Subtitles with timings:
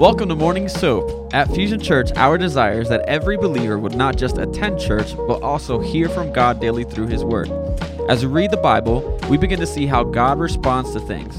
[0.00, 1.34] Welcome to Morning Soap.
[1.34, 5.42] At Fusion Church, our desire is that every believer would not just attend church, but
[5.42, 7.50] also hear from God daily through His Word.
[8.08, 11.36] As we read the Bible, we begin to see how God responds to things.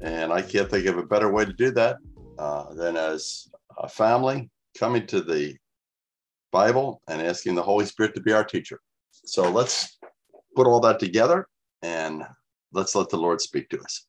[0.00, 1.96] And I can't think of a better way to do that
[2.38, 3.48] uh, than as
[3.78, 5.56] a family coming to the
[6.52, 8.80] Bible and asking the Holy Spirit to be our teacher.
[9.10, 9.98] So let's
[10.54, 11.46] put all that together
[11.86, 12.24] and
[12.72, 14.06] let's let the Lord speak to us.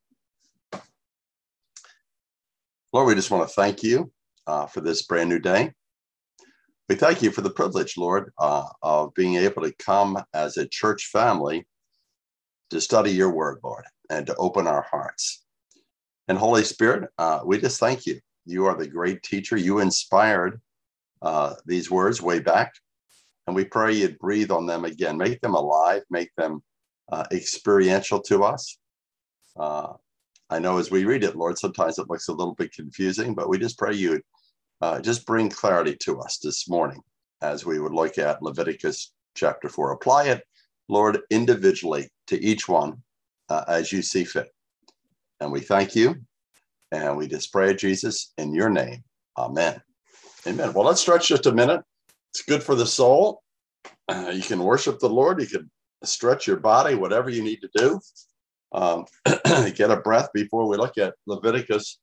[2.91, 4.11] Lord, we just want to thank you
[4.47, 5.73] uh, for this brand new day.
[6.89, 10.67] We thank you for the privilege, Lord, uh, of being able to come as a
[10.67, 11.67] church family
[12.71, 15.45] to study your word, Lord, and to open our hearts.
[16.27, 18.19] And Holy Spirit, uh, we just thank you.
[18.45, 19.57] You are the great teacher.
[19.57, 20.59] You inspired
[21.21, 22.73] uh, these words way back.
[23.45, 26.61] And we pray you'd breathe on them again, make them alive, make them
[27.11, 28.77] uh, experiential to us.
[29.57, 29.93] Uh,
[30.49, 33.49] I know as we read it, Lord, sometimes it looks a little bit confusing, but
[33.49, 34.21] we just pray you
[34.81, 37.01] uh, just bring clarity to us this morning
[37.41, 39.91] as we would look at Leviticus chapter 4.
[39.91, 40.43] Apply it,
[40.87, 43.01] Lord, individually to each one
[43.49, 44.49] uh, as you see fit.
[45.39, 46.15] And we thank you
[46.91, 49.03] and we just pray, Jesus, in your name.
[49.37, 49.81] Amen.
[50.45, 50.73] Amen.
[50.73, 51.81] Well, let's stretch just a minute.
[52.31, 53.41] It's good for the soul.
[54.07, 55.41] Uh, you can worship the Lord.
[55.41, 55.69] You can
[56.03, 57.99] stretch your body, whatever you need to do.
[58.71, 59.05] Um,
[59.75, 61.99] get a breath before we look at Leviticus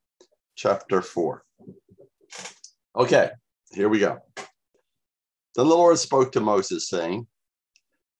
[0.56, 1.42] chapter 4.
[2.96, 3.30] Okay,
[3.72, 4.18] here we go.
[4.36, 7.26] Then the Lord spoke to Moses, saying,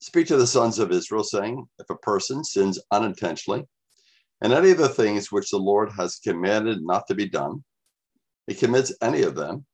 [0.00, 3.64] Speak to the sons of Israel, saying, If a person sins unintentionally,
[4.40, 7.64] and any of the things which the Lord has commanded not to be done,
[8.46, 9.64] he commits any of them.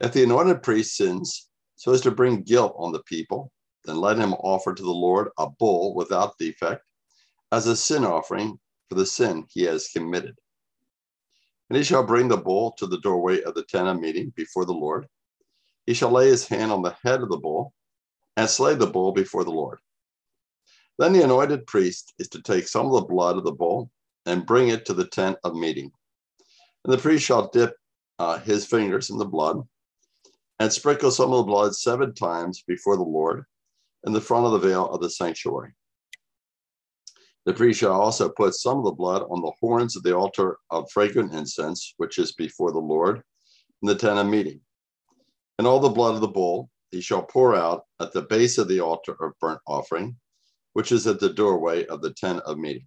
[0.00, 3.50] If the anointed priest sins so as to bring guilt on the people,
[3.86, 6.82] then let him offer to the Lord a bull without defect
[7.52, 8.58] as a sin offering
[8.88, 10.36] for the sin he has committed.
[11.70, 14.64] And he shall bring the bull to the doorway of the tent of meeting before
[14.64, 15.06] the Lord.
[15.86, 17.72] He shall lay his hand on the head of the bull
[18.36, 19.78] and slay the bull before the Lord.
[20.98, 23.90] Then the anointed priest is to take some of the blood of the bull
[24.24, 25.90] and bring it to the tent of meeting.
[26.84, 27.76] And the priest shall dip
[28.18, 29.60] uh, his fingers in the blood
[30.58, 33.44] and sprinkle some of the blood seven times before the Lord
[34.06, 35.72] in the front of the veil of the sanctuary.
[37.44, 40.58] The priest shall also put some of the blood on the horns of the altar
[40.70, 43.22] of fragrant incense, which is before the Lord,
[43.82, 44.60] in the tent of meeting.
[45.58, 48.68] And all the blood of the bull he shall pour out at the base of
[48.68, 50.16] the altar of burnt offering,
[50.72, 52.86] which is at the doorway of the tent of meeting.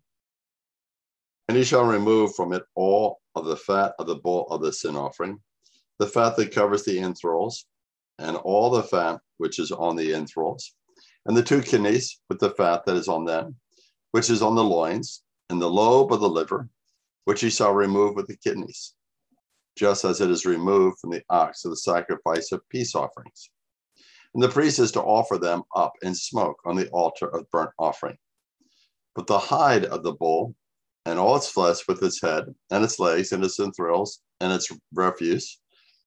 [1.47, 4.71] And he shall remove from it all of the fat of the bull of the
[4.71, 5.39] sin offering,
[5.99, 7.65] the fat that covers the entrails,
[8.19, 10.73] and all the fat which is on the entrails,
[11.25, 13.55] and the two kidneys with the fat that is on them,
[14.11, 16.69] which is on the loins, and the lobe of the liver,
[17.25, 18.93] which he shall remove with the kidneys,
[19.75, 23.49] just as it is removed from the ox of the sacrifice of peace offerings.
[24.33, 27.71] And the priest is to offer them up in smoke on the altar of burnt
[27.79, 28.17] offering.
[29.15, 30.55] But the hide of the bull
[31.05, 34.71] and all its flesh with its head and its legs and its entrails and its
[34.93, 35.59] refuse,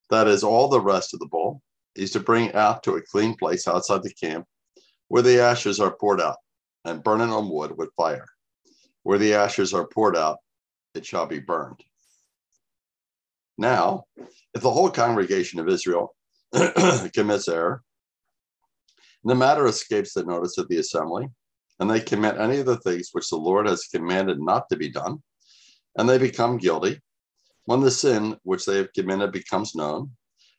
[0.09, 1.61] that is all the rest of the bull,
[1.95, 4.45] is to bring out to a clean place outside the camp
[5.13, 6.37] where the ashes are poured out
[6.85, 8.25] and burn it on wood with fire.
[9.03, 10.39] Where the ashes are poured out,
[10.95, 11.83] it shall be burned.
[13.55, 14.05] Now,
[14.55, 16.15] if the whole congregation of Israel
[17.13, 17.83] commits error,
[19.23, 21.27] the matter escapes the notice of the assembly,
[21.79, 24.89] and they commit any of the things which the Lord has commanded not to be
[24.89, 25.21] done,
[25.95, 26.99] and they become guilty,
[27.65, 30.09] when the sin which they have committed becomes known,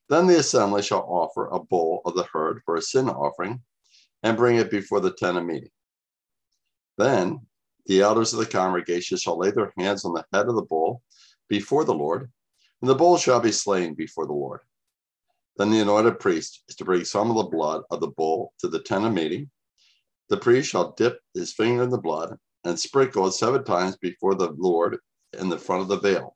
[0.08, 3.60] then the assembly shall offer a bull of the herd for a sin offering
[4.24, 5.70] and bring it before the tent of meeting.
[6.96, 7.46] Then
[7.86, 11.02] the elders of the congregation shall lay their hands on the head of the bull
[11.48, 12.32] before the Lord,
[12.80, 14.60] and the bull shall be slain before the Lord.
[15.58, 18.68] Then the anointed priest is to bring some of the blood of the bull to
[18.68, 19.50] the tent of meeting.
[20.30, 24.34] The priest shall dip his finger in the blood and sprinkle it seven times before
[24.34, 24.98] the Lord
[25.38, 26.34] in the front of the veil.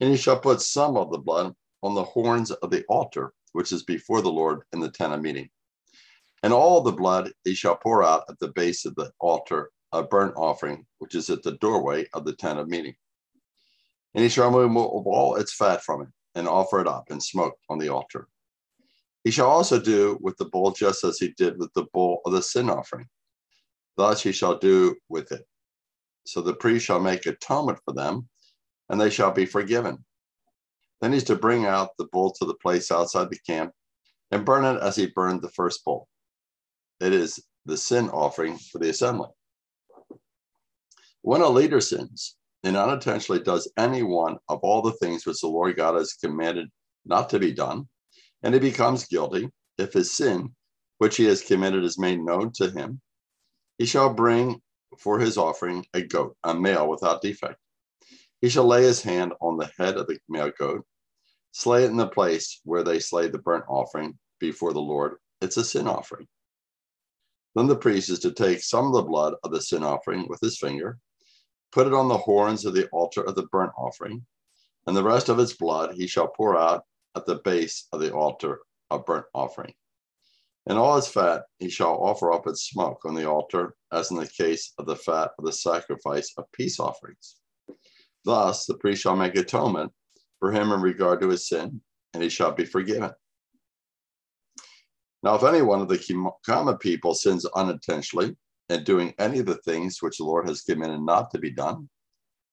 [0.00, 3.70] And he shall put some of the blood on the horns of the altar, which
[3.70, 5.50] is before the Lord in the tent of meeting.
[6.42, 10.10] And all the blood he shall pour out at the base of the altar of
[10.10, 12.94] burnt offering, which is at the doorway of the tent of meeting.
[14.14, 17.56] And he shall remove all its fat from it, and offer it up in smoke
[17.68, 18.28] on the altar.
[19.24, 22.32] He shall also do with the bull just as he did with the bull of
[22.32, 23.06] the sin offering.
[23.96, 25.46] Thus he shall do with it.
[26.26, 28.28] So the priest shall make atonement for them,
[28.88, 30.04] and they shall be forgiven.
[31.00, 33.72] Then he's to bring out the bull to the place outside the camp
[34.30, 36.08] and burn it as he burned the first bull.
[37.02, 39.28] It is the sin offering for the assembly.
[41.22, 45.48] When a leader sins and unintentionally does any one of all the things which the
[45.48, 46.68] Lord God has commanded
[47.04, 47.88] not to be done,
[48.44, 50.54] and he becomes guilty, if his sin,
[50.98, 53.00] which he has committed, is made known to him,
[53.78, 54.62] he shall bring
[54.96, 57.58] for his offering a goat, a male without defect.
[58.40, 60.86] He shall lay his hand on the head of the male goat,
[61.50, 65.16] slay it in the place where they slay the burnt offering before the Lord.
[65.40, 66.28] It's a sin offering.
[67.54, 70.40] Then the priest is to take some of the blood of the sin offering with
[70.40, 70.98] his finger,
[71.70, 74.24] put it on the horns of the altar of the burnt offering,
[74.86, 76.84] and the rest of its blood he shall pour out
[77.14, 78.60] at the base of the altar
[78.90, 79.74] of burnt offering.
[80.66, 84.16] And all its fat he shall offer up its smoke on the altar, as in
[84.16, 87.36] the case of the fat of the sacrifice of peace offerings.
[88.24, 89.92] Thus the priest shall make atonement
[90.38, 91.80] for him in regard to his sin,
[92.14, 93.12] and he shall be forgiven.
[95.22, 98.36] Now, if any one of the common people sins unintentionally
[98.68, 101.88] in doing any of the things which the Lord has commanded not to be done,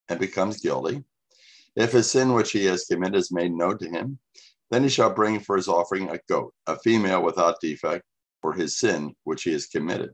[0.07, 1.03] and becomes guilty,
[1.75, 4.19] if his sin which he has committed is made known to him,
[4.69, 8.03] then he shall bring for his offering a goat, a female without defect,
[8.41, 10.13] for his sin which he has committed.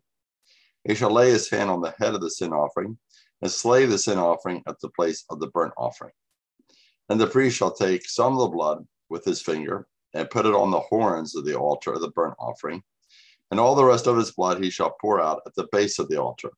[0.86, 2.98] He shall lay his hand on the head of the sin offering
[3.42, 6.14] and slay the sin offering at the place of the burnt offering.
[7.10, 10.54] And the priest shall take some of the blood with his finger and put it
[10.56, 12.82] on the horns of the altar of the burnt offering.
[13.52, 16.10] And all the rest of his blood he shall pour out at the base of
[16.10, 16.52] the altar.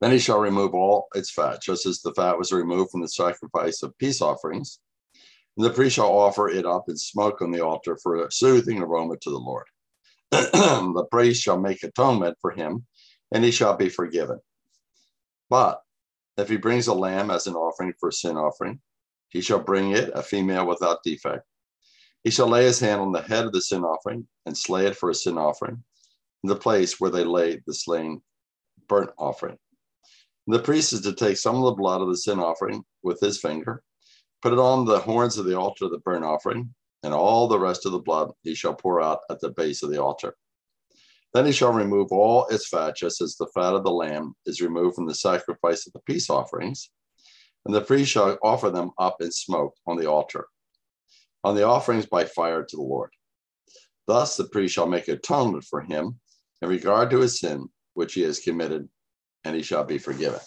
[0.00, 3.08] Then he shall remove all its fat, just as the fat was removed from the
[3.08, 4.78] sacrifice of peace offerings
[5.56, 8.80] and the priest shall offer it up in smoke on the altar for a soothing
[8.80, 9.66] aroma to the Lord.
[10.30, 12.86] the priest shall make atonement for him,
[13.32, 14.38] and he shall be forgiven.
[15.48, 15.82] But
[16.36, 18.80] if he brings a lamb as an offering for a sin offering,
[19.28, 21.44] he shall bring it, a female without defect.
[22.24, 24.96] He shall lay his hand on the head of the sin offering and slay it
[24.96, 25.82] for a sin offering
[26.42, 28.22] in the place where they laid the slain
[28.88, 29.56] burnt offering.
[30.46, 33.20] And the priest is to take some of the blood of the sin offering with
[33.20, 33.82] his finger
[34.42, 37.58] Put it on the horns of the altar of the burnt offering, and all the
[37.58, 40.34] rest of the blood he shall pour out at the base of the altar.
[41.34, 44.62] Then he shall remove all its fat, just as the fat of the lamb is
[44.62, 46.90] removed from the sacrifice of the peace offerings.
[47.66, 50.46] And the priest shall offer them up in smoke on the altar,
[51.44, 53.10] on the offerings by fire to the Lord.
[54.06, 56.18] Thus the priest shall make atonement for him
[56.62, 58.88] in regard to his sin which he has committed,
[59.44, 60.40] and he shall be forgiven.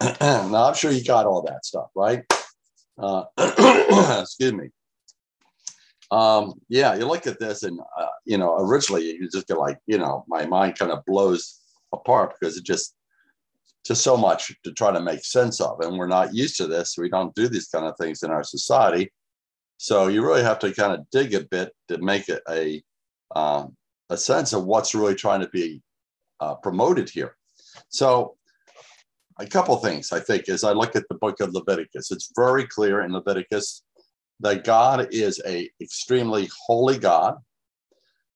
[0.20, 2.22] now, I'm sure you got all that stuff, right?
[2.98, 3.24] Uh,
[4.20, 4.68] excuse me.
[6.10, 9.78] Um, yeah, you look at this, and uh, you know, originally you just get like,
[9.86, 11.60] you know, my mind kind of blows
[11.92, 12.94] apart because it just
[13.86, 16.96] just so much to try to make sense of, and we're not used to this.
[16.98, 19.12] We don't do these kind of things in our society,
[19.78, 22.82] so you really have to kind of dig a bit to make it a
[23.34, 23.76] um,
[24.08, 25.82] a sense of what's really trying to be
[26.40, 27.36] uh, promoted here.
[27.88, 28.36] So
[29.38, 32.10] a couple things I think as I look at the book of Leviticus.
[32.10, 33.82] It's very clear in Leviticus
[34.40, 37.36] that God is a extremely holy God,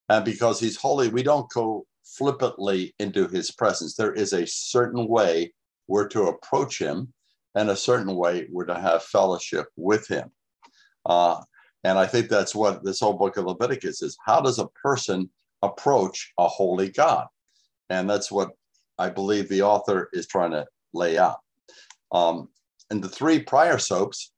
[0.08, 3.94] and because He's holy, we don't go flippantly into His presence.
[3.94, 5.52] There is a certain way
[5.88, 7.12] we're to approach Him,
[7.54, 10.30] and a certain way we're to have fellowship with Him.
[11.06, 11.40] Uh,
[11.84, 14.16] and I think that's what this whole book of Leviticus is.
[14.24, 15.30] How does a person
[15.62, 17.26] approach a holy God?
[17.88, 18.50] And that's what
[18.98, 21.38] I believe the author is trying to lay out.
[22.12, 22.48] Um,
[22.90, 24.32] and the three prior soaps,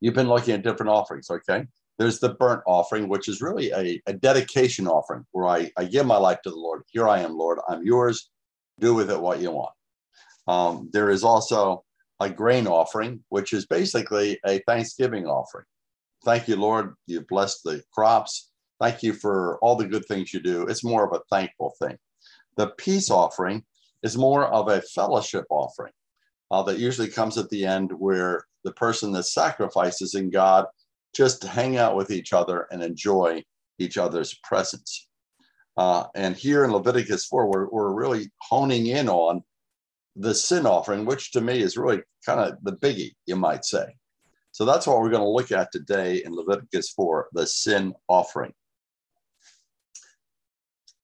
[0.00, 1.66] you've been looking at different offerings, okay?
[1.98, 6.06] There's the burnt offering, which is really a, a dedication offering where I, I give
[6.06, 6.82] my life to the Lord.
[6.92, 8.30] Here I am, Lord, I'm yours.
[8.78, 9.74] Do with it what you want.
[10.46, 11.84] Um, there is also
[12.20, 15.66] a grain offering, which is basically a Thanksgiving offering.
[16.24, 16.94] Thank you, Lord.
[17.06, 18.50] You've blessed the crops.
[18.80, 20.62] Thank you for all the good things you do.
[20.62, 21.96] It's more of a thankful thing.
[22.56, 23.64] The peace offering
[24.02, 25.92] is more of a fellowship offering
[26.50, 30.66] uh, that usually comes at the end where the person that sacrifices in God
[31.14, 33.42] just hang out with each other and enjoy
[33.78, 35.08] each other's presence.
[35.76, 39.42] Uh, and here in Leviticus 4, we're, we're really honing in on
[40.18, 43.86] the sin offering, which to me is really kind of the biggie, you might say.
[44.52, 48.52] So that's what we're going to look at today in Leviticus 4, the sin offering.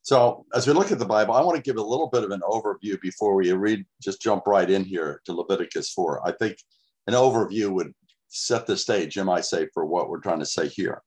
[0.03, 2.31] So, as we look at the Bible, I want to give a little bit of
[2.31, 6.27] an overview before we read, just jump right in here to Leviticus 4.
[6.27, 6.59] I think
[7.07, 7.95] an overview would
[8.29, 11.03] set the stage, you might say, for what we're trying to say here.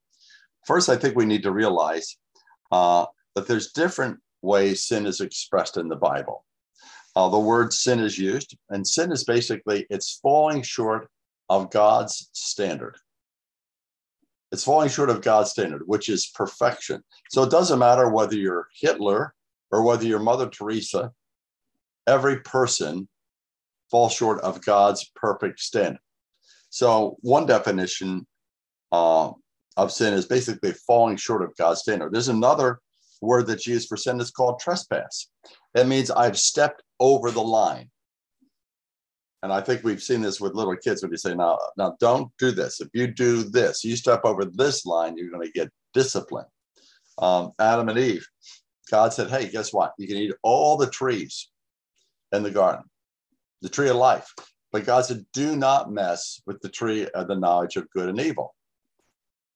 [0.66, 2.16] First, I think we need to realize
[2.72, 6.44] uh, that there's different ways sin is expressed in the Bible.
[7.18, 11.08] Uh, the word sin is used, and sin is basically it's falling short
[11.48, 12.94] of God's standard.
[14.52, 17.02] It's falling short of God's standard, which is perfection.
[17.30, 19.34] So it doesn't matter whether you're Hitler
[19.72, 21.10] or whether you're Mother Teresa,
[22.06, 23.08] every person
[23.90, 25.98] falls short of God's perfect standard.
[26.70, 28.28] So one definition
[28.92, 29.32] uh,
[29.76, 32.12] of sin is basically falling short of God's standard.
[32.12, 32.78] There's another
[33.20, 35.28] word that's used for sin that's called trespass.
[35.74, 37.90] It means I've stepped over the line.
[39.42, 42.32] And I think we've seen this with little kids when you say, now, now don't
[42.38, 42.80] do this.
[42.80, 46.48] If you do this, you step over this line, you're going to get disciplined.
[47.18, 48.26] Um, Adam and Eve,
[48.90, 49.92] God said, hey, guess what?
[49.98, 51.50] You can eat all the trees
[52.32, 52.84] in the garden,
[53.62, 54.32] the tree of life.
[54.72, 58.20] But God said, do not mess with the tree of the knowledge of good and
[58.20, 58.54] evil.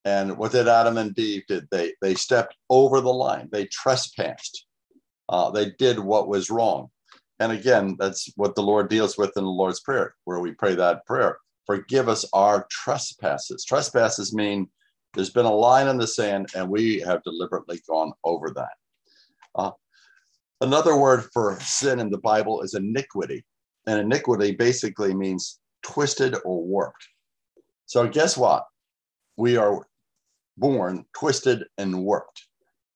[0.04, 1.68] And what did Adam and Eve did?
[1.70, 3.48] They they stepped over the line.
[3.52, 4.66] They trespassed.
[5.32, 6.88] Uh, they did what was wrong.
[7.40, 10.74] And again, that's what the Lord deals with in the Lord's Prayer, where we pray
[10.76, 11.38] that prayer.
[11.66, 13.64] Forgive us our trespasses.
[13.64, 14.68] Trespasses mean
[15.14, 18.72] there's been a line in the sand and we have deliberately gone over that.
[19.54, 19.70] Uh,
[20.60, 23.44] another word for sin in the Bible is iniquity.
[23.86, 27.08] And iniquity basically means twisted or warped.
[27.86, 28.64] So, guess what?
[29.36, 29.86] We are
[30.56, 32.46] born twisted and warped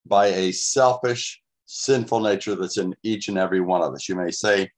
[0.07, 4.09] by a selfish, sinful nature that's in each and every one of us.
[4.09, 4.71] You may say,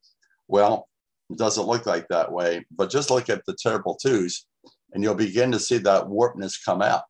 [0.49, 0.88] well,
[1.30, 4.47] it doesn't look like that way, but just look at the terrible twos
[4.92, 7.02] and you'll begin to see that warpness come out.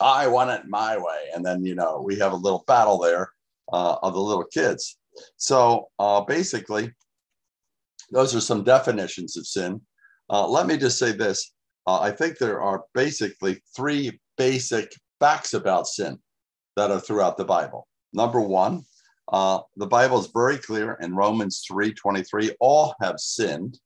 [0.00, 1.28] I want it my way.
[1.34, 3.30] And then, you know, we have a little battle there
[3.72, 4.98] uh, of the little kids.
[5.36, 6.92] So uh, basically,
[8.10, 9.80] those are some definitions of sin.
[10.30, 11.52] Uh, let me just say this.
[11.86, 16.18] Uh, I think there are basically three basic facts about sin
[16.76, 17.88] that are throughout the Bible.
[18.12, 18.84] Number one,
[19.28, 23.78] uh, the Bible is very clear in Romans 3 23, all have sinned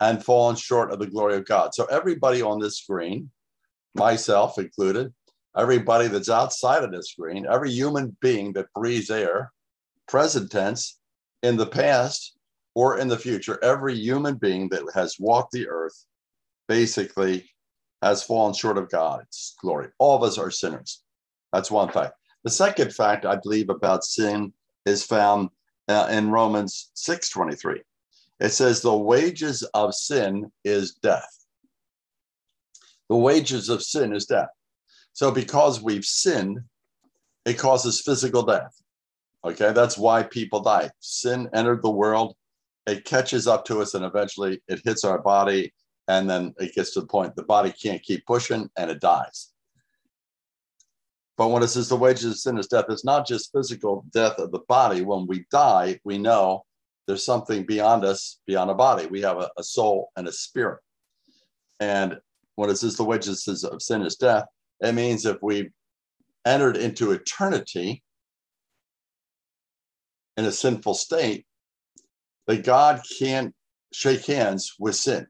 [0.00, 1.74] and fallen short of the glory of God.
[1.74, 3.30] So, everybody on this screen,
[3.94, 5.12] myself included,
[5.56, 9.52] everybody that's outside of this screen, every human being that breathes air,
[10.06, 10.98] present tense,
[11.42, 12.36] in the past
[12.74, 16.04] or in the future, every human being that has walked the earth
[16.68, 17.48] basically
[18.02, 19.88] has fallen short of God's glory.
[19.98, 21.02] All of us are sinners.
[21.52, 22.14] That's one fact.
[22.44, 24.52] The second fact I believe about sin
[24.88, 25.50] is found
[25.88, 27.80] uh, in Romans 6:23.
[28.40, 31.46] It says the wages of sin is death.
[33.08, 34.50] The wages of sin is death.
[35.12, 36.60] So because we've sinned,
[37.44, 38.74] it causes physical death.
[39.44, 40.90] Okay, that's why people die.
[41.00, 42.36] Sin entered the world,
[42.86, 45.72] it catches up to us, and eventually it hits our body
[46.08, 49.52] and then it gets to the point the body can't keep pushing and it dies.
[51.38, 54.38] But when it says the wages of sin is death, it's not just physical death
[54.38, 55.02] of the body.
[55.02, 56.64] When we die, we know
[57.06, 59.06] there's something beyond us, beyond a body.
[59.06, 60.80] We have a, a soul and a spirit.
[61.78, 62.18] And
[62.56, 64.46] when it says the wages of sin is death,
[64.80, 65.70] it means if we
[66.44, 68.02] entered into eternity
[70.36, 71.46] in a sinful state,
[72.48, 73.54] that God can't
[73.92, 75.28] shake hands with sin.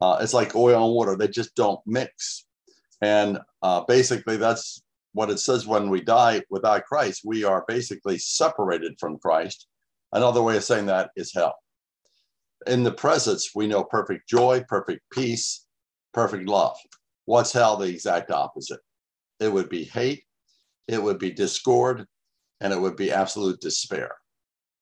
[0.00, 2.44] Uh, it's like oil and water, they just don't mix.
[3.00, 4.82] And uh, basically, that's
[5.16, 7.22] what it says when we die without Christ.
[7.24, 9.66] We are basically separated from Christ.
[10.12, 11.56] Another way of saying that is hell.
[12.66, 15.66] In the presence, we know perfect joy, perfect peace,
[16.14, 16.76] perfect love.
[17.24, 17.76] What's hell?
[17.76, 18.80] The exact opposite.
[19.40, 20.24] It would be hate,
[20.88, 22.06] it would be discord,
[22.60, 24.12] and it would be absolute despair.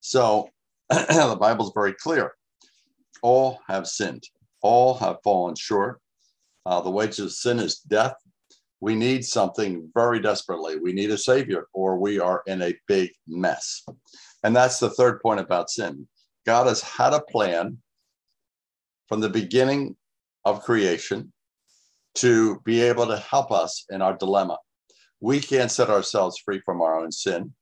[0.00, 0.48] So
[0.90, 2.32] the Bible's very clear.
[3.22, 4.24] All have sinned
[4.64, 6.00] all have fallen short.
[6.64, 8.14] Uh, the wages of sin is death.
[8.84, 10.78] We need something very desperately.
[10.78, 13.82] We need a savior, or we are in a big mess.
[14.42, 16.06] And that's the third point about sin.
[16.44, 17.78] God has had a plan
[19.08, 19.96] from the beginning
[20.44, 21.32] of creation
[22.16, 24.58] to be able to help us in our dilemma.
[25.18, 27.54] We can't set ourselves free from our own sin,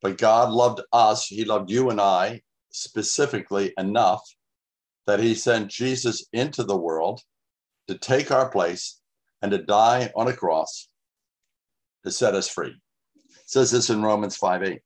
[0.00, 1.26] but God loved us.
[1.26, 4.22] He loved you and I specifically enough
[5.08, 7.20] that he sent Jesus into the world
[7.88, 9.00] to take our place
[9.42, 10.88] and to die on a cross
[12.04, 12.70] to set us free.
[13.16, 14.80] It says this in Romans 5 8.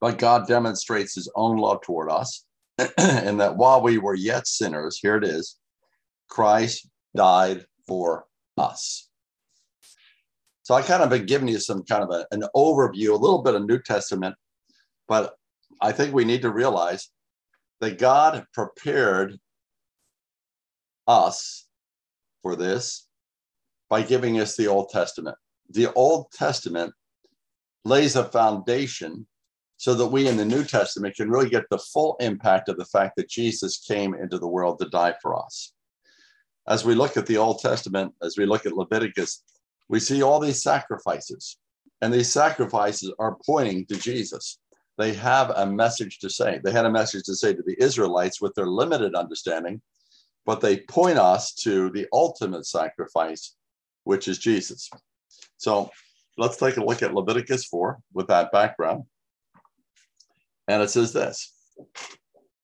[0.00, 2.44] But God demonstrates his own love toward us,
[2.98, 5.58] and that while we were yet sinners, here it is,
[6.28, 8.26] Christ died for
[8.58, 9.08] us.
[10.62, 13.42] So I kind of been giving you some kind of a, an overview, a little
[13.42, 14.34] bit of New Testament,
[15.06, 15.34] but
[15.80, 17.08] I think we need to realize
[17.80, 19.38] that God prepared
[21.06, 21.65] us
[22.46, 23.08] for this
[23.90, 25.36] by giving us the Old Testament.
[25.70, 26.92] The Old Testament
[27.84, 29.26] lays a foundation
[29.78, 32.84] so that we in the New Testament can really get the full impact of the
[32.84, 35.72] fact that Jesus came into the world to die for us.
[36.68, 39.42] As we look at the Old Testament, as we look at Leviticus,
[39.88, 41.58] we see all these sacrifices,
[42.00, 44.60] and these sacrifices are pointing to Jesus.
[44.98, 46.60] They have a message to say.
[46.62, 49.82] They had a message to say to the Israelites with their limited understanding,
[50.46, 53.56] but they point us to the ultimate sacrifice,
[54.04, 54.88] which is Jesus.
[55.56, 55.90] So
[56.38, 59.04] let's take a look at Leviticus 4 with that background.
[60.68, 61.52] And it says this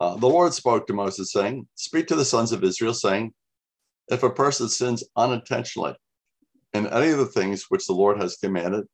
[0.01, 3.35] uh, The Lord spoke to Moses, saying, Speak to the sons of Israel, saying,
[4.09, 5.97] If a person sins unintentionally
[6.73, 8.87] in any of the things which the Lord has commanded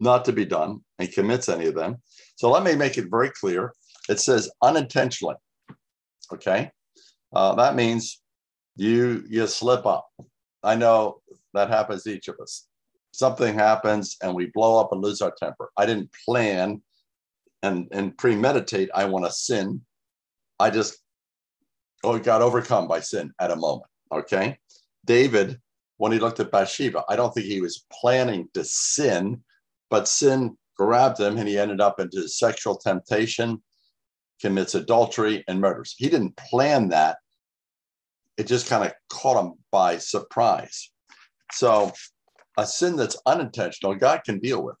[0.00, 1.96] not to be done and commits any of them.
[2.36, 3.72] So let me make it very clear.
[4.08, 5.36] It says unintentionally.
[6.32, 6.70] Okay.
[7.32, 8.20] Uh, that means
[8.76, 10.08] you you slip up.
[10.62, 11.20] I know
[11.54, 12.66] that happens to each of us.
[13.12, 15.70] Something happens and we blow up and lose our temper.
[15.76, 16.82] I didn't plan
[17.62, 19.80] and and premeditate i want to sin
[20.58, 20.98] i just
[22.04, 24.56] oh got overcome by sin at a moment okay
[25.04, 25.58] david
[25.98, 29.40] when he looked at bathsheba i don't think he was planning to sin
[29.90, 33.62] but sin grabbed him and he ended up into sexual temptation
[34.40, 37.18] commits adultery and murders he didn't plan that
[38.36, 40.90] it just kind of caught him by surprise
[41.52, 41.92] so
[42.56, 44.76] a sin that's unintentional god can deal with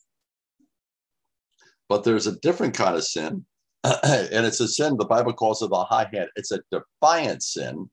[1.90, 3.44] but there's a different kind of sin,
[3.84, 6.30] and it's a sin the Bible calls it a high hand.
[6.36, 7.90] It's a defiant sin.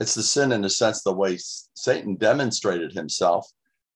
[0.00, 1.38] It's the sin in the sense the way
[1.74, 3.48] Satan demonstrated himself,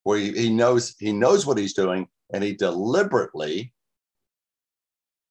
[0.03, 3.73] where he, he knows he knows what he's doing, and he deliberately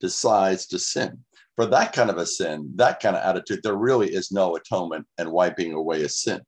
[0.00, 1.24] decides to sin.
[1.56, 5.06] For that kind of a sin, that kind of attitude, there really is no atonement
[5.18, 6.40] and wiping away a sin.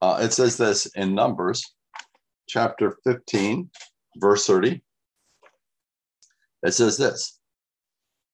[0.00, 1.74] Uh, it says this in Numbers
[2.48, 3.70] chapter 15,
[4.16, 4.82] verse 30.
[6.62, 7.40] It says this,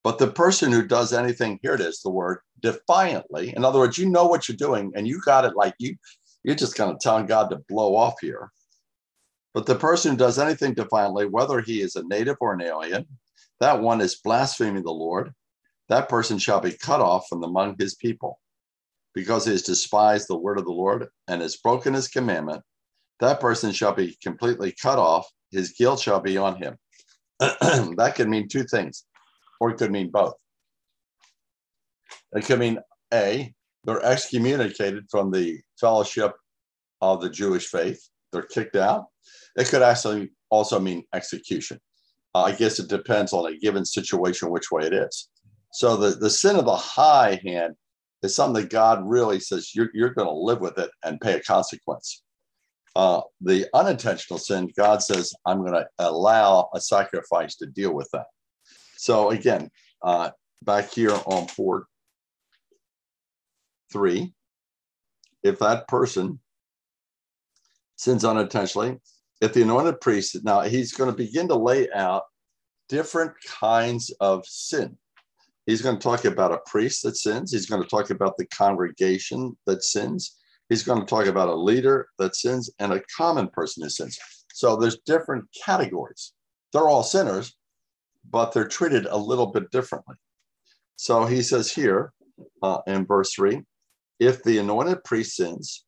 [0.07, 3.53] but the person who does anything, here it is, the word defiantly.
[3.57, 5.97] In other words, you know what you're doing and you got it like you,
[6.45, 8.53] you're just kind of telling God to blow off here.
[9.53, 13.07] But the person who does anything defiantly, whether he is a native or an alien,
[13.59, 15.33] that one is blaspheming the Lord.
[15.89, 18.41] That person shall be cut off from among his people
[19.15, 22.63] because he has despised the word of the Lord and has broken his commandment.
[23.21, 25.27] That person shall be completely cut off.
[25.51, 26.77] His guilt shall be on him.
[27.39, 29.05] that could mean two things,
[29.61, 30.35] or it could mean both.
[32.33, 32.79] It could mean
[33.15, 36.35] A, they're excommunicated from the fellowship
[37.01, 38.01] of the Jewish faith,
[38.33, 39.07] they're kicked out.
[39.57, 41.81] It could actually also mean execution.
[42.35, 45.29] Uh, I guess it depends on a given situation which way it is.
[45.73, 47.75] So the, the sin of the high hand
[48.23, 51.35] is something that God really says you're, you're going to live with it and pay
[51.35, 52.23] a consequence.
[52.95, 58.09] Uh, the unintentional sin, God says, I'm going to allow a sacrifice to deal with
[58.13, 58.27] that.
[58.97, 59.71] So again,
[60.03, 60.31] uh,
[60.63, 61.85] back here on port
[63.93, 64.33] three,
[65.43, 66.41] if that person
[67.97, 68.99] sins unintentionally,
[69.43, 72.23] if the anointed priest, now he's going to begin to lay out
[72.89, 74.97] different kinds of sin.
[75.67, 77.53] He's going to talk about a priest that sins.
[77.53, 80.37] He's going to talk about the congregation that sins
[80.69, 84.19] he's going to talk about a leader that sins and a common person who sins.
[84.53, 86.33] So there's different categories.
[86.73, 87.55] They're all sinners,
[88.29, 90.17] but they're treated a little bit differently.
[90.97, 92.13] So he says here
[92.63, 93.63] uh, in verse three,
[94.19, 95.85] if the anointed priest sins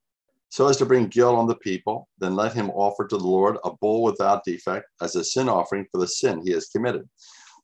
[0.50, 3.58] so as to bring guilt on the people, then let him offer to the Lord
[3.64, 7.06] a bull without defect as a sin offering for the sin he has committed.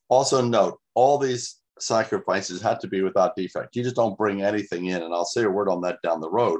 [0.07, 3.75] Also note, all these sacrifices had to be without defect.
[3.75, 5.03] You just don't bring anything in.
[5.03, 6.59] And I'll say a word on that down the road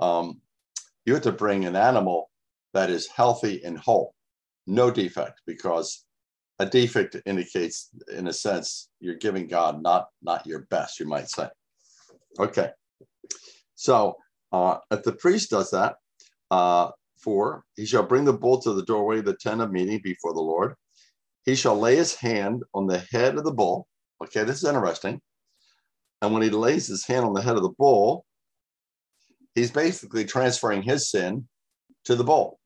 [0.00, 0.40] um,
[1.04, 2.30] you have to bring an animal
[2.74, 4.14] that is healthy and whole,
[4.66, 6.04] no defect, because
[6.58, 11.28] a defect indicates, in a sense, you're giving God not not your best, you might
[11.28, 11.48] say.
[12.38, 12.70] Okay,
[13.74, 14.16] so
[14.52, 15.96] uh, if the priest does that,
[16.50, 20.00] uh, four, he shall bring the bull to the doorway of the tent of meeting
[20.02, 20.74] before the Lord.
[21.44, 23.88] He shall lay his hand on the head of the bull.
[24.22, 25.20] Okay, this is interesting.
[26.22, 28.26] And when he lays his hand on the head of the bull,
[29.54, 31.48] he's basically transferring his sin
[32.04, 32.58] to the bull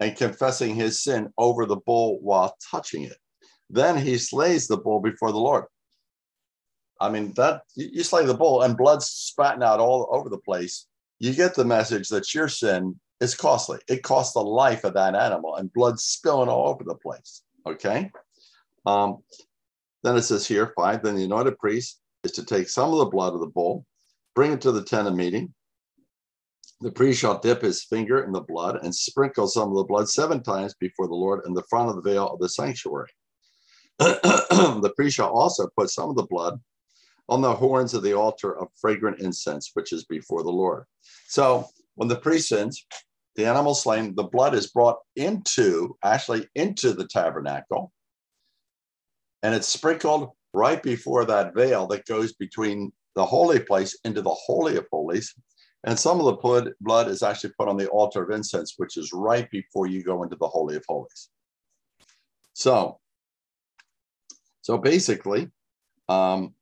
[0.00, 3.16] and confessing his sin over the bull while touching it.
[3.68, 5.64] Then he slays the bull before the Lord.
[7.00, 10.86] I mean, that you slay the bull and blood's spatting out all over the place.
[11.18, 13.78] You get the message that your sin is costly.
[13.88, 17.42] It costs the life of that animal and blood spilling all over the place.
[17.66, 18.10] Okay.
[18.86, 19.18] Um,
[20.02, 23.06] then it says here, five, then the anointed priest is to take some of the
[23.06, 23.84] blood of the bull,
[24.34, 25.52] bring it to the tent of meeting,
[26.80, 30.08] The priest shall dip his finger in the blood and sprinkle some of the blood
[30.08, 33.10] seven times before the Lord in the front of the veil of the sanctuary.
[33.98, 36.58] the priest shall also put some of the blood
[37.28, 40.84] on the horns of the altar of fragrant incense, which is before the Lord.
[41.28, 42.86] So when the priest sins,
[43.36, 47.92] the animal slain, the blood is brought into, actually into the tabernacle,
[49.42, 54.30] and it's sprinkled right before that veil that goes between the holy place into the
[54.30, 55.34] Holy of Holies.
[55.84, 59.12] And some of the blood is actually put on the altar of incense, which is
[59.12, 61.30] right before you go into the Holy of Holies.
[62.52, 62.98] So,
[64.60, 65.48] so basically,
[66.08, 66.54] um,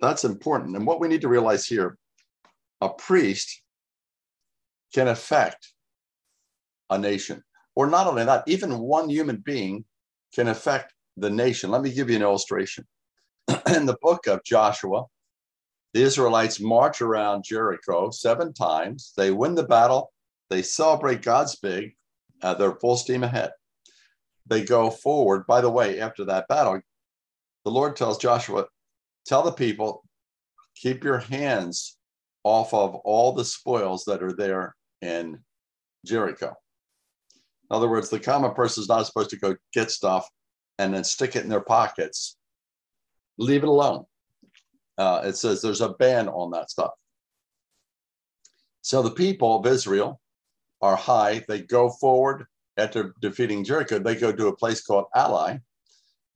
[0.00, 0.76] that's important.
[0.76, 1.98] And what we need to realize here
[2.80, 3.62] a priest
[4.94, 5.72] can affect
[6.90, 7.42] a nation,
[7.76, 9.84] or not only that, even one human being
[10.34, 11.70] can affect the nation.
[11.70, 12.86] Let me give you an illustration.
[13.74, 15.04] In the book of Joshua,
[15.94, 19.12] the Israelites march around Jericho seven times.
[19.16, 20.12] They win the battle.
[20.48, 21.94] They celebrate God's big.
[22.42, 23.50] Uh, they're full steam ahead.
[24.46, 25.46] They go forward.
[25.46, 26.80] By the way, after that battle,
[27.64, 28.66] the Lord tells Joshua,
[29.24, 30.04] Tell the people,
[30.74, 31.96] keep your hands
[32.42, 35.38] off of all the spoils that are there in
[36.04, 36.56] Jericho.
[37.70, 40.28] In other words, the common person is not supposed to go get stuff
[40.78, 42.36] and then stick it in their pockets.
[43.38, 44.04] Leave it alone.
[44.98, 46.92] Uh, it says there's a ban on that stuff.
[48.82, 50.20] So the people of Israel
[50.80, 51.44] are high.
[51.48, 53.98] They go forward after defeating Jericho.
[53.98, 55.60] They go to a place called Ai,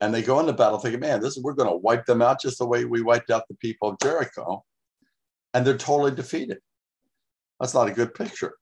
[0.01, 2.41] and they go into battle thinking, man, this is, we're going to wipe them out
[2.41, 4.65] just the way we wiped out the people of Jericho.
[5.55, 6.59] And they're totally defeated.
[7.59, 8.55] That's not a good picture.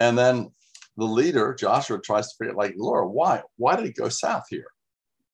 [0.00, 0.50] And then
[0.96, 3.42] the leader, Joshua, tries to figure out, like, Lord, why?
[3.56, 4.66] Why did it go south here?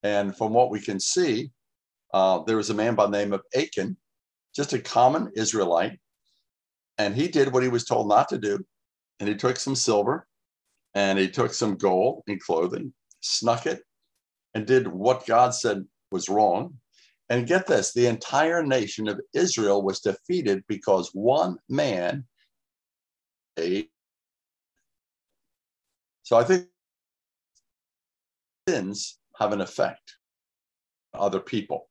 [0.02, 1.50] And from what we can see,
[2.14, 3.96] uh, there was a man by the name of Achan,
[4.54, 5.98] just a common Israelite.
[6.96, 8.64] And he did what he was told not to do.
[9.20, 10.26] And he took some silver
[10.94, 13.82] and he took some gold and clothing, snuck it,
[14.54, 16.78] and did what God said was wrong.
[17.30, 22.24] And get this the entire nation of Israel was defeated because one man
[23.58, 23.90] ate.
[26.28, 26.66] So I think
[28.68, 30.16] sins have an effect
[31.14, 31.88] on other people.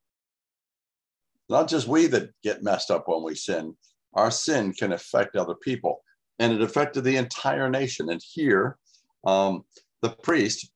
[1.50, 3.76] Not just we that get messed up when we sin,
[4.14, 6.04] our sin can affect other people.
[6.38, 8.12] And it affected the entire nation.
[8.12, 8.78] And here,
[9.26, 9.64] um,
[10.04, 10.70] the priest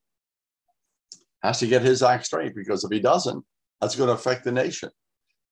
[1.43, 3.45] has to get his act straight because if he doesn't,
[3.79, 4.89] that's going to affect the nation.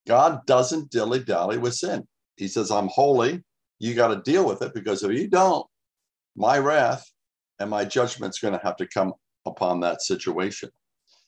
[0.08, 2.08] God doesn't dilly dally with sin.
[2.38, 3.44] He says, I'm holy.
[3.78, 5.68] You got to deal with it because if you don't,
[6.36, 7.06] my wrath
[7.60, 9.14] and my judgment's going to have to come
[9.46, 10.70] upon that situation.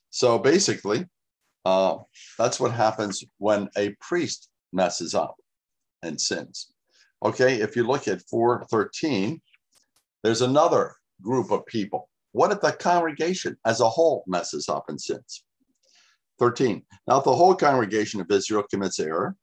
[0.10, 1.06] So basically,
[1.66, 1.98] uh,
[2.38, 5.36] that's what happens when a priest messes up
[6.02, 6.74] and sins.
[7.24, 9.42] Okay, if you look at 413,
[10.24, 15.00] there's another group of people what if the congregation as a whole messes up and
[15.00, 15.44] sins?
[16.40, 16.82] 13.
[17.08, 19.36] Now, if the whole congregation of Israel commits error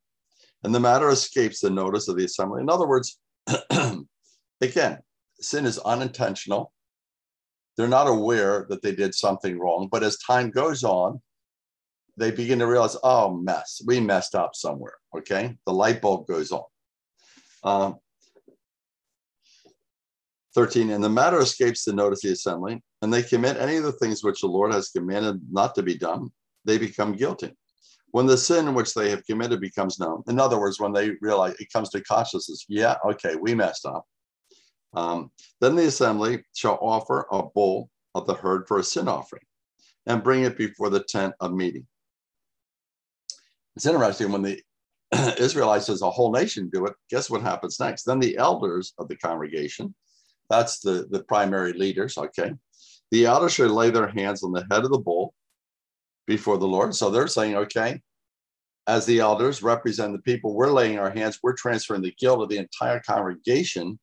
[0.65, 3.19] and the matter escapes the notice of the assembly, in other words,
[4.61, 4.99] again,
[5.41, 6.73] sin is unintentional.
[7.79, 11.23] They're not aware that they did something wrong, but as time goes on,
[12.17, 14.95] they begin to realize, oh, mess, we messed up somewhere.
[15.17, 15.57] Okay.
[15.65, 16.65] The light bulb goes on.
[17.63, 17.97] Um,
[20.57, 23.85] 13, and the matter escapes the notice of the assembly, and they commit any of
[23.85, 26.31] the things which the Lord has commanded not to be done,
[26.65, 27.53] they become guilty.
[28.11, 31.55] When the sin which they have committed becomes known, in other words, when they realize
[31.61, 34.05] it comes to consciousness, yeah, okay, we messed up.
[34.95, 39.43] Um, then the assembly shall offer a bull of the herd for a sin offering
[40.07, 41.87] and bring it before the tent of meeting.
[43.77, 44.63] It's interesting when the
[45.39, 48.05] Israelites as a whole nation do it, guess what happens next?
[48.05, 49.95] Then the elders of the congregation
[50.51, 52.53] that's the, the primary leaders, okay?
[53.11, 55.35] The elders should lay their hands on the head of the bull
[56.27, 56.95] before the Lord.
[56.95, 58.01] So they're saying, okay,
[58.87, 62.49] as the elders represent the people, we're laying our hands, we're transferring the guilt of
[62.49, 63.99] the entire congregation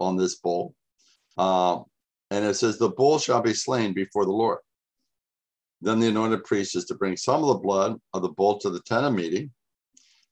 [0.00, 0.74] on this bull.
[1.38, 1.84] Um,
[2.30, 4.58] and it says, the bull shall be slain before the Lord.
[5.80, 8.70] Then the anointed priest is to bring some of the blood of the bull to
[8.70, 9.50] the tent of meeting.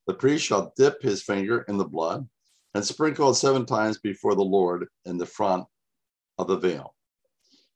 [0.06, 2.28] The priest shall dip his finger in the blood
[2.74, 5.64] and sprinkle it seven times before the Lord in the front
[6.38, 6.94] of the veil.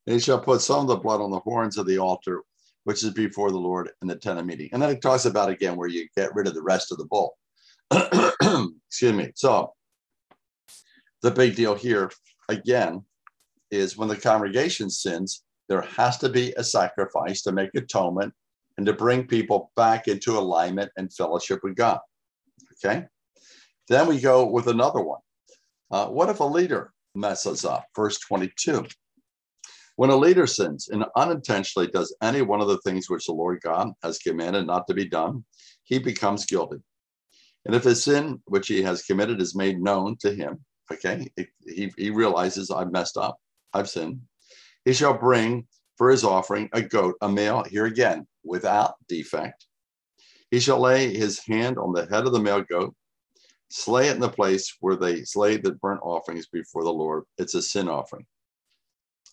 [0.06, 2.42] And he shall put some of the blood on the horns of the altar,
[2.84, 4.68] which is before the Lord in the tent of meeting.
[4.72, 7.06] And then it talks about again where you get rid of the rest of the
[7.06, 7.36] bull.
[8.88, 9.32] Excuse me.
[9.34, 9.72] So
[11.22, 12.10] the big deal here
[12.48, 13.04] again
[13.70, 18.34] is when the congregation sins, there has to be a sacrifice to make atonement
[18.76, 22.00] and to bring people back into alignment and fellowship with God.
[22.84, 23.06] Okay.
[23.88, 25.20] Then we go with another one.
[25.90, 27.86] Uh, what if a leader messes up?
[27.94, 28.86] Verse 22.
[29.96, 33.60] When a leader sins and unintentionally does any one of the things which the Lord
[33.62, 35.44] God has commanded not to be done,
[35.84, 36.78] he becomes guilty.
[37.66, 41.26] And if his sin which he has committed is made known to him, okay,
[41.66, 43.38] he, he realizes I've messed up,
[43.72, 44.20] I've sinned,
[44.84, 49.66] he shall bring for his offering a goat, a male, here again, without defect.
[50.50, 52.94] He shall lay his hand on the head of the male goat,
[53.70, 57.24] slay it in the place where they slay the burnt offerings before the Lord.
[57.38, 58.26] It's a sin offering.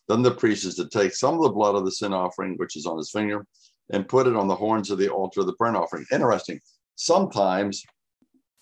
[0.07, 2.75] Then the priest is to take some of the blood of the sin offering, which
[2.75, 3.45] is on his finger,
[3.91, 6.05] and put it on the horns of the altar of the burnt offering.
[6.11, 6.59] Interesting.
[6.95, 7.83] Sometimes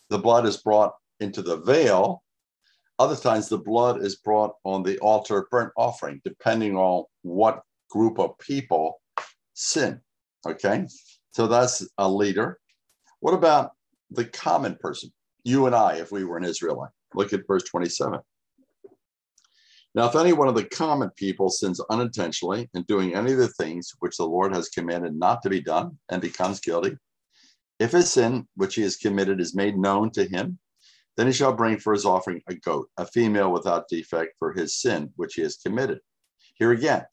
[0.10, 2.24] the blood is brought into the veil.
[3.00, 8.20] Other times the blood is brought on the altar burnt offering, depending on what group
[8.20, 9.02] of people
[9.54, 10.02] sin.
[10.46, 10.88] Okay.
[11.32, 12.60] So that's a leader.
[13.20, 13.72] What about
[14.10, 15.12] the common person?
[15.44, 16.92] You and I, if we were an Israelite.
[17.14, 18.20] Look at verse 27.
[19.96, 23.48] Now, if any one of the common people sins unintentionally in doing any of the
[23.48, 26.98] things which the Lord has commanded not to be done and becomes guilty,
[27.80, 30.60] if his sin which he has committed is made known to him,
[31.18, 34.80] then he shall bring for his offering a goat, a female without defect for his
[34.80, 36.00] sin which he has committed.
[36.56, 37.06] Here again,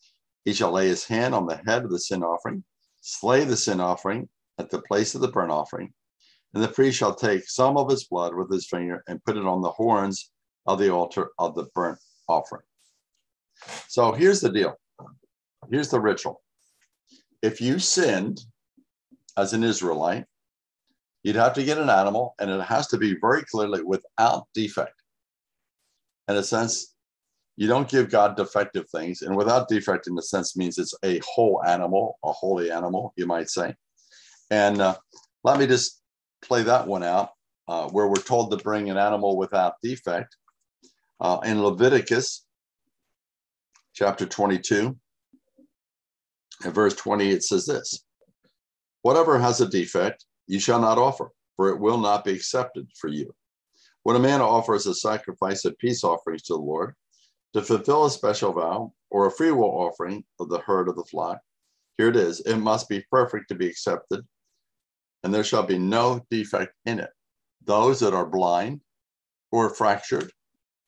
[0.45, 2.64] he shall lay his hand on the head of the sin offering,
[3.01, 5.93] slay the sin offering at the place of the burnt offering,
[6.53, 9.47] and the priest shall take some of his blood with his finger and put it
[9.47, 10.31] on the horns
[10.67, 12.62] of the altar of the burnt offering.
[13.88, 14.79] So here's the deal.
[15.71, 16.43] Here's the ritual.
[17.43, 18.40] If you sinned
[19.37, 20.27] as an Israelite,
[21.25, 24.95] you'd have to get an animal and it has to be very clearly without defect.
[26.29, 26.95] In a sense,
[27.57, 29.23] you don't give God defective things.
[29.23, 33.27] And without defect, in a sense, means it's a whole animal, a holy animal, you
[33.27, 33.75] might say.
[34.51, 34.97] And uh,
[35.45, 36.03] let me just
[36.43, 37.31] play that one out
[37.69, 40.37] uh, where we're told to bring an animal without defect.
[41.21, 42.45] Uh, in Leviticus
[43.95, 44.97] chapter 22,
[46.65, 48.05] and verse 20, it says this
[49.03, 53.09] Whatever has a defect, you shall not offer, for it will not be accepted for
[53.09, 53.35] you.
[54.02, 56.94] When a man offers a sacrifice of peace offerings to the Lord,
[57.54, 61.38] to fulfill a special vow or a freewill offering of the herd of the flock,
[61.96, 64.26] here it is, it must be perfect to be accepted,
[65.22, 67.11] and there shall be no defect in it.
[67.64, 68.80] Those that are blind
[69.52, 70.30] or fractured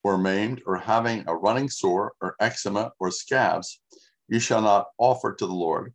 [0.03, 3.81] or maimed or having a running sore or eczema or scabs,
[4.29, 5.95] you shall not offer to the Lord,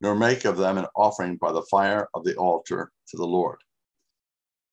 [0.00, 3.58] nor make of them an offering by the fire of the altar to the Lord.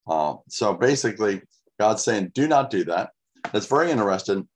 [0.08, 1.42] Uh, so basically,
[1.80, 3.12] God's saying, do not do that.
[3.52, 4.48] That's very interesting.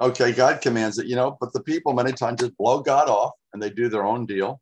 [0.00, 3.32] Okay, God commands it, you know, but the people many times just blow God off
[3.52, 4.60] and they do their own deal.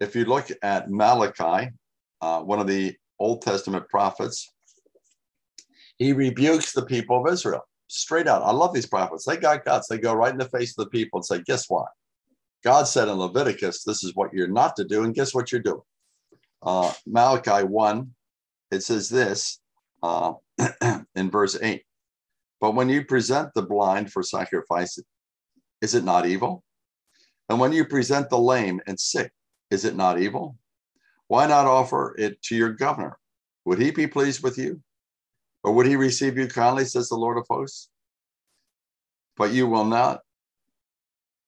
[0.00, 1.70] If you look at Malachi,
[2.20, 4.52] uh, one of the Old Testament prophets,
[5.98, 8.42] he rebukes the people of Israel straight out.
[8.42, 9.24] I love these prophets.
[9.24, 9.88] They got guts.
[9.88, 11.88] They go right in the face of the people and say, guess what?
[12.62, 15.04] God said in Leviticus, this is what you're not to do.
[15.04, 15.80] And guess what you're doing?
[16.62, 18.10] Uh, Malachi 1,
[18.70, 19.60] it says this
[20.02, 20.34] uh,
[21.14, 21.82] in verse 8.
[22.60, 24.98] But when you present the blind for sacrifice,
[25.80, 26.62] is it not evil?
[27.48, 29.32] And when you present the lame and sick,
[29.70, 30.56] is it not evil?
[31.28, 33.18] Why not offer it to your governor?
[33.64, 34.82] Would he be pleased with you?
[35.64, 37.88] Or would he receive you kindly, says the Lord of hosts?
[39.36, 40.20] But you will not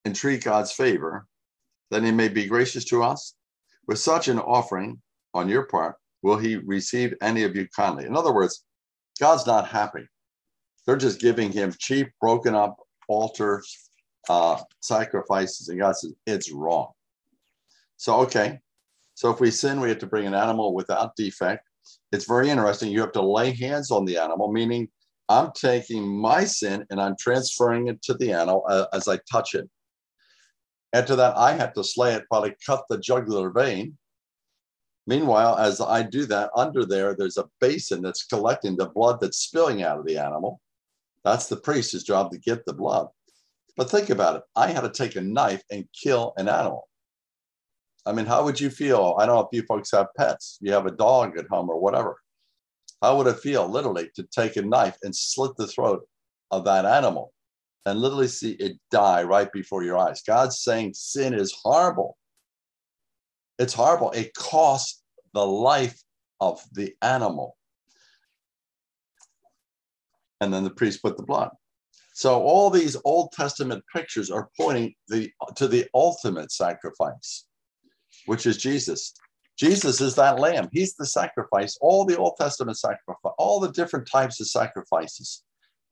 [0.05, 1.27] entreat God's favor,
[1.91, 3.35] that he may be gracious to us.
[3.89, 5.01] With such an offering
[5.35, 8.07] on your part, will he receive any of you kindly?
[8.07, 8.65] In other words,
[9.21, 10.07] God's not happy.
[10.87, 12.77] They're just giving him cheap, broken up
[13.09, 13.63] altar
[14.29, 15.69] uh, sacrifices.
[15.69, 16.93] And God says, it's wrong.
[17.97, 18.61] So, okay.
[19.15, 21.67] So if we sin, we have to bring an animal without defect
[22.13, 22.91] it's very interesting.
[22.91, 24.89] You have to lay hands on the animal, meaning
[25.29, 29.55] I'm taking my sin and I'm transferring it to the animal uh, as I touch
[29.55, 29.69] it.
[30.93, 33.97] After that, I have to slay it, probably cut the jugular vein.
[35.07, 39.39] Meanwhile, as I do that, under there, there's a basin that's collecting the blood that's
[39.39, 40.61] spilling out of the animal.
[41.25, 43.09] That's the priest's job to get the blood.
[43.77, 44.43] But think about it.
[44.55, 46.89] I had to take a knife and kill an animal.
[48.05, 49.17] I mean, how would you feel?
[49.19, 51.81] I don't know if you folks have pets, you have a dog at home or
[51.81, 52.19] whatever.
[53.01, 56.07] How would it feel literally to take a knife and slit the throat
[56.51, 57.32] of that animal
[57.87, 60.23] and literally see it die right before your eyes?
[60.27, 62.17] God's saying sin is horrible.
[63.59, 64.11] It's horrible.
[64.13, 65.03] It costs
[65.35, 66.01] the life
[66.41, 67.57] of the animal.
[70.41, 71.51] And then the priest put the blood.
[72.15, 77.47] So all these Old Testament pictures are pointing the, to the ultimate sacrifice
[78.27, 79.15] which is Jesus.
[79.59, 80.69] Jesus is that lamb.
[80.73, 81.77] He's the sacrifice.
[81.81, 85.43] All the Old Testament sacrifice, all the different types of sacrifices,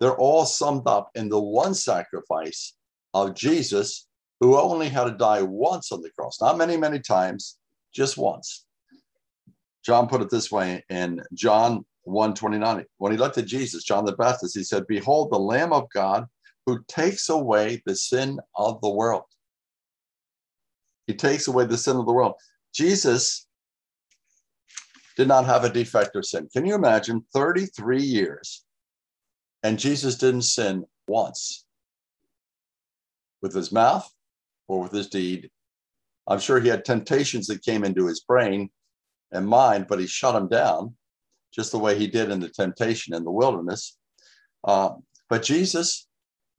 [0.01, 2.75] They're all summed up in the one sacrifice
[3.13, 4.09] of Jesus,
[4.41, 7.59] who only had to die once on the cross, not many, many times,
[7.95, 8.65] just once.
[9.85, 12.85] John put it this way in John 129.
[12.97, 16.27] When he looked at Jesus, John the Baptist, he said, Behold, the Lamb of God
[16.67, 19.25] who takes away the sin of the world.
[21.07, 22.35] He takes away the sin of the world.
[22.73, 23.47] Jesus
[25.17, 26.49] did not have a defect or sin.
[26.53, 28.65] Can you imagine 33 years
[29.63, 31.65] and Jesus didn't sin once
[33.43, 34.11] with his mouth
[34.69, 35.51] or with his deed?
[36.27, 38.71] I'm sure he had temptations that came into his brain
[39.33, 40.95] and mind, but he shut them down
[41.53, 43.99] just the way he did in the temptation in the wilderness.
[44.65, 44.91] Uh,
[45.29, 46.07] but Jesus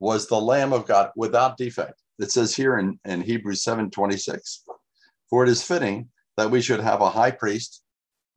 [0.00, 1.94] was the Lamb of God without defect.
[2.18, 4.64] It says here in, in Hebrews 7 26,
[5.30, 7.82] for it is fitting that we should have a high priest,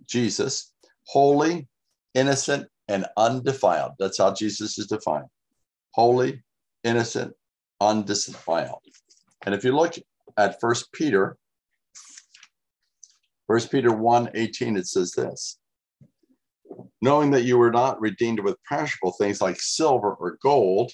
[0.06, 0.74] Jesus,
[1.08, 1.68] holy,
[2.14, 3.94] innocent, and undefiled.
[4.00, 5.28] That's how Jesus is defined
[5.94, 6.44] holy,
[6.84, 7.34] innocent,
[7.80, 8.82] undefiled.
[9.46, 9.96] And if you look
[10.38, 11.38] at First Peter
[13.48, 15.58] First Peter 1 18, it says this
[17.02, 20.92] knowing that you were not redeemed with perishable things like silver or gold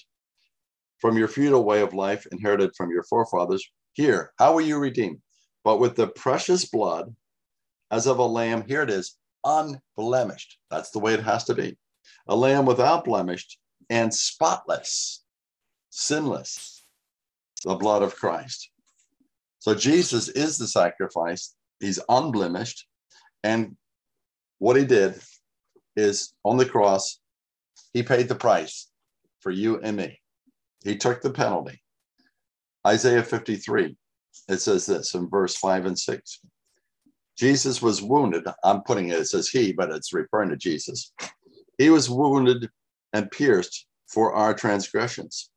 [1.00, 3.66] from your feudal way of life inherited from your forefathers.
[3.94, 5.18] Here, how were you redeemed?
[5.64, 7.14] But with the precious blood
[7.90, 10.58] as of a lamb, here it is, unblemished.
[10.70, 11.76] That's the way it has to be.
[12.28, 13.58] A lamb without blemish
[13.90, 15.24] and spotless,
[15.90, 16.84] sinless,
[17.64, 18.70] the blood of Christ.
[19.58, 22.86] So Jesus is the sacrifice He's unblemished.
[23.42, 23.76] And
[24.58, 25.20] what he did
[25.96, 27.18] is on the cross,
[27.92, 28.88] he paid the price
[29.40, 30.20] for you and me.
[30.84, 31.82] He took the penalty.
[32.86, 33.96] Isaiah 53,
[34.48, 36.40] it says this in verse 5 and 6.
[37.36, 38.44] Jesus was wounded.
[38.62, 41.12] I'm putting it, it says he, but it's referring to Jesus.
[41.82, 42.70] He was wounded
[43.12, 45.50] and pierced for our transgressions.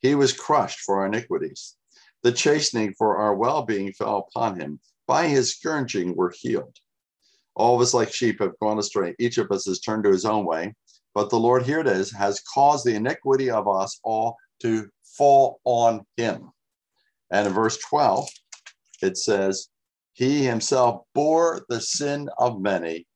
[0.00, 1.76] He was crushed for our iniquities.
[2.24, 6.76] The chastening for our well being fell upon him, by his scourging, we're healed.
[7.54, 9.14] All of us, like sheep, have gone astray.
[9.20, 10.74] Each of us has turned to his own way.
[11.14, 15.60] But the Lord, here it is, has caused the iniquity of us all to fall
[15.62, 16.50] on him.
[17.30, 18.28] And in verse 12,
[19.00, 19.68] it says,
[20.12, 23.06] He himself bore the sin of many,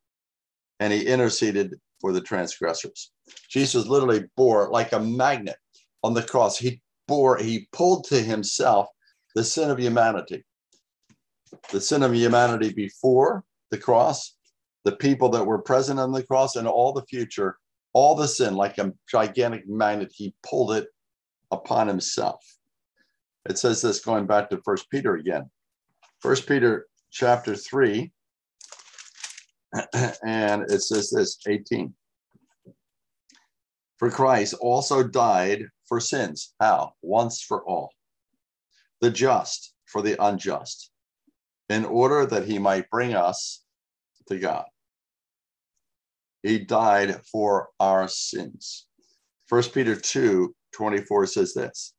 [0.79, 3.12] and he interceded for the transgressors.
[3.49, 5.57] Jesus literally bore like a magnet
[6.03, 6.59] on the cross.
[6.59, 8.88] He bore, he pulled to himself
[9.35, 10.45] the sin of humanity
[11.71, 14.37] the sin of humanity before the cross,
[14.85, 17.59] the people that were present on the cross, and all the future,
[17.93, 20.88] all the sin, like a gigantic magnet, he pulled it
[21.51, 22.45] upon himself.
[23.49, 25.51] It says this going back to First Peter again.
[26.21, 28.11] First Peter chapter 3,
[30.24, 31.94] and it says this 18.
[33.98, 36.54] For Christ also died for sins.
[36.61, 36.92] How?
[37.02, 37.92] Once for all.
[39.00, 40.90] The just for the unjust
[41.68, 43.64] in order that he might bring us
[44.28, 44.64] to God.
[46.42, 48.87] He died for our sins.
[49.46, 51.94] First Peter 2 24 says this,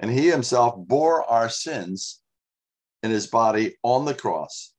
[0.00, 2.20] and he himself bore our sins
[3.02, 4.73] in his body on the cross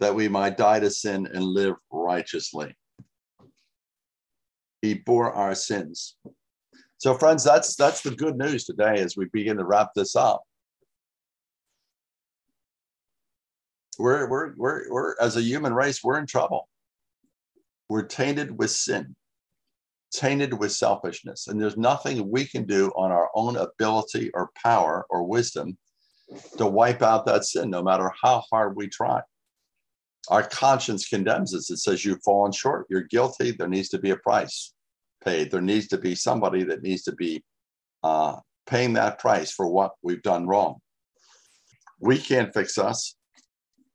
[0.00, 2.74] that we might die to sin and live righteously.
[4.82, 6.16] He bore our sins.
[6.98, 10.42] So, friends, that's that's the good news today as we begin to wrap this up.
[14.00, 16.68] we're, we're, we're, we're, as a human race, we're in trouble.
[17.88, 19.14] We're tainted with sin,
[20.12, 21.48] tainted with selfishness.
[21.48, 25.76] And there's nothing we can do on our own ability or power or wisdom
[26.56, 29.20] to wipe out that sin, no matter how hard we try.
[30.28, 31.70] Our conscience condemns us.
[31.70, 34.72] It says you've fallen short, you're guilty, there needs to be a price
[35.24, 35.50] paid.
[35.50, 37.42] There needs to be somebody that needs to be
[38.02, 40.76] uh, paying that price for what we've done wrong.
[41.98, 43.16] We can't fix us.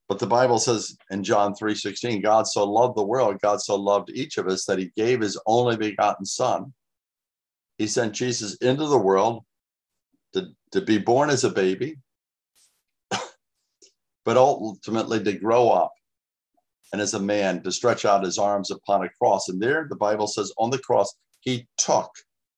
[0.07, 4.11] But the Bible says in John 3:16, God so loved the world, God so loved
[4.11, 6.73] each of us that he gave his only begotten son.
[7.79, 9.43] He sent Jesus into the world
[10.33, 11.97] to, to be born as a baby,
[13.09, 15.91] but ultimately to grow up
[16.95, 19.49] and as a man to stretch out his arms upon a cross.
[19.49, 22.09] And there the Bible says on the cross, he took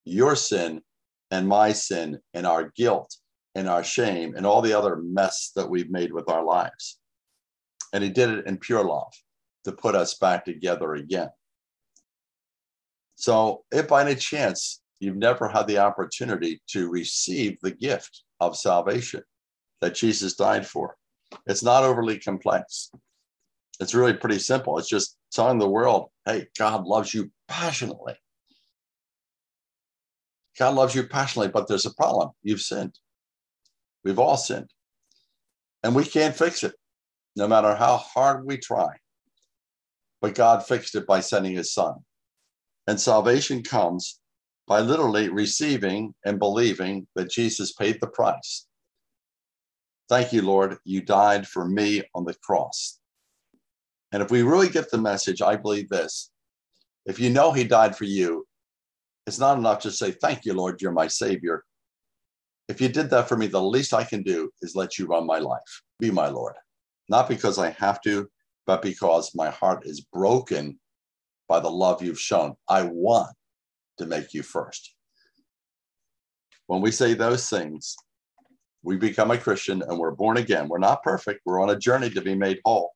[0.05, 0.83] your sin
[1.31, 3.15] and my sin and our guilt
[3.55, 6.99] and our shame and all the other mess that we've made with our lives.
[7.93, 9.11] And he did it in pure love
[9.63, 11.29] to put us back together again.
[13.15, 18.55] So, if by any chance you've never had the opportunity to receive the gift of
[18.55, 19.23] salvation
[19.81, 20.95] that Jesus died for,
[21.47, 22.91] it's not overly complex.
[23.79, 24.77] It's really pretty simple.
[24.77, 28.15] It's just telling the world, hey, God loves you passionately.
[30.57, 32.31] God loves you passionately, but there's a problem.
[32.41, 32.97] You've sinned.
[34.03, 34.71] We've all sinned.
[35.83, 36.73] And we can't fix it,
[37.35, 38.95] no matter how hard we try.
[40.21, 41.97] But God fixed it by sending his son.
[42.87, 44.19] And salvation comes
[44.65, 48.65] by literally receiving and believing that Jesus paid the price.
[50.09, 50.77] Thank you, Lord.
[50.83, 52.99] You died for me on the cross.
[54.11, 56.31] And if we really get the message, I believe this
[57.05, 58.45] if you know he died for you,
[59.25, 61.63] it's not enough to say, Thank you, Lord, you're my Savior.
[62.67, 65.25] If you did that for me, the least I can do is let you run
[65.25, 65.81] my life.
[65.99, 66.55] Be my Lord.
[67.07, 68.29] Not because I have to,
[68.65, 70.77] but because my heart is broken
[71.47, 72.55] by the love you've shown.
[72.67, 73.33] I want
[73.99, 74.93] to make you first.
[76.67, 77.95] When we say those things,
[78.83, 80.67] we become a Christian and we're born again.
[80.67, 81.41] We're not perfect.
[81.45, 82.91] We're on a journey to be made whole.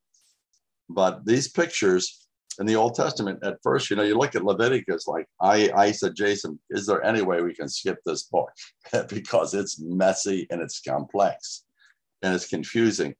[0.93, 2.27] But these pictures
[2.59, 5.91] in the Old Testament, at first, you know, you look at Leviticus, like I, I
[5.91, 8.51] said, Jason, is there any way we can skip this book?
[9.09, 11.63] because it's messy and it's complex
[12.21, 13.15] and it's confusing.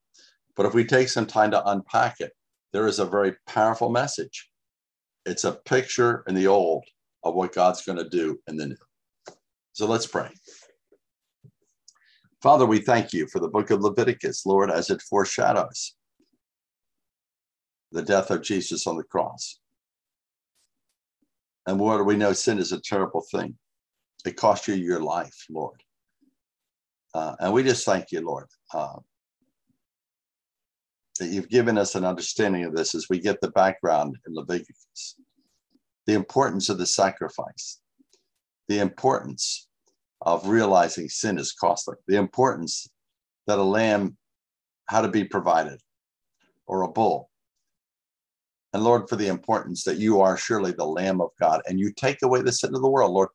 [0.55, 2.33] But if we take some time to unpack it,
[2.73, 4.49] there is a very powerful message.
[5.25, 6.83] It's a picture in the old
[7.23, 8.75] of what God's going to do in the new.
[9.73, 10.29] So let's pray.
[12.41, 15.95] Father, we thank you for the book of Leviticus, Lord, as it foreshadows
[17.91, 19.59] the death of Jesus on the cross.
[21.67, 23.57] And Lord, we know sin is a terrible thing.
[24.25, 25.81] It cost you your life, Lord.
[27.13, 28.97] Uh, and we just thank you, Lord, uh,
[31.19, 35.15] that you've given us an understanding of this as we get the background in Leviticus,
[36.07, 37.79] the importance of the sacrifice,
[38.69, 39.67] the importance
[40.21, 42.87] of realizing sin is costly, the importance
[43.47, 44.17] that a lamb
[44.87, 45.79] had to be provided
[46.65, 47.30] or a bull
[48.73, 51.91] and Lord, for the importance that you are surely the Lamb of God and you
[51.91, 53.29] take away the sin of the world, Lord.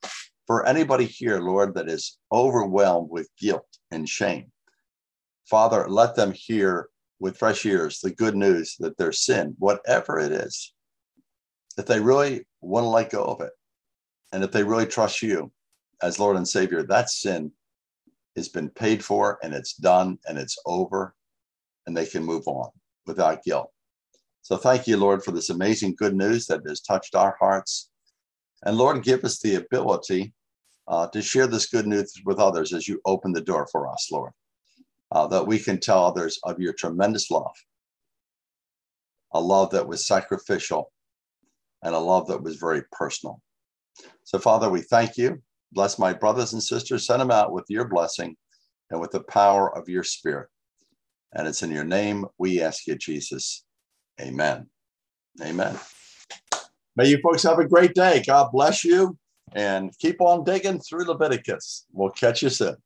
[0.47, 4.53] For anybody here, Lord, that is overwhelmed with guilt and shame,
[5.45, 10.33] Father, let them hear with fresh ears the good news that their sin, whatever it
[10.33, 10.73] is,
[11.77, 13.53] if they really want to let go of it.
[14.33, 15.53] And if they really trust you
[16.03, 17.53] as Lord and Savior, that sin
[18.37, 21.15] has been paid for and it's done and it's over
[21.87, 22.71] and they can move on
[23.07, 23.71] without guilt.
[24.47, 27.91] So thank you, Lord, for this amazing good news that has touched our hearts.
[28.63, 30.35] And Lord, give us the ability
[30.87, 34.09] uh, to share this good news with others as you open the door for us,
[34.13, 34.31] Lord,
[35.11, 37.57] uh, that we can tell others of your tremendous love,
[39.35, 40.93] a love that was sacrificial
[41.83, 43.43] and a love that was very personal.
[44.23, 45.43] So, Father, we thank you.
[45.73, 47.05] Bless my brothers and sisters.
[47.05, 48.37] Send them out with your blessing
[48.93, 50.51] and with the power of your spirit.
[51.33, 53.65] And it's in your name we ask you, Jesus.
[54.21, 54.69] Amen.
[55.43, 55.79] Amen.
[56.97, 58.23] May you folks have a great day.
[58.27, 59.19] God bless you
[59.55, 61.87] and keep on digging through Leviticus.
[61.93, 62.77] We'll catch you soon.